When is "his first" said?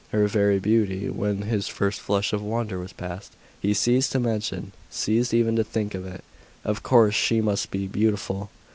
1.43-2.01